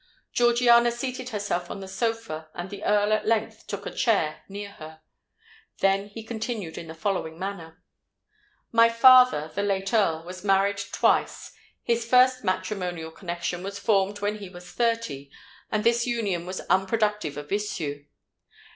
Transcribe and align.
Georgiana 0.33 0.91
seated 0.91 1.29
herself 1.29 1.69
on 1.69 1.79
the 1.79 1.87
sofa, 1.87 2.49
and 2.55 2.71
the 2.71 2.83
Earl 2.83 3.13
at 3.13 3.27
length 3.27 3.67
took 3.67 3.85
a 3.85 3.93
chair 3.93 4.43
near 4.49 4.71
her. 4.71 4.99
He 5.75 5.81
then 5.81 6.09
continued 6.25 6.75
in 6.75 6.87
the 6.87 6.95
following 6.95 7.37
manner:— 7.37 7.83
"My 8.71 8.89
father, 8.89 9.51
the 9.53 9.61
late 9.61 9.93
Earl, 9.93 10.23
was 10.23 10.43
married 10.43 10.81
twice: 10.91 11.51
his 11.83 12.03
first 12.03 12.43
matrimonial 12.43 13.11
connexion 13.11 13.61
was 13.61 13.77
formed 13.77 14.21
when 14.21 14.39
he 14.39 14.49
was 14.49 14.71
thirty; 14.71 15.29
and 15.71 15.83
this 15.83 16.07
union 16.07 16.47
was 16.47 16.61
unproductive 16.61 17.37
of 17.37 17.51
issue. 17.51 18.07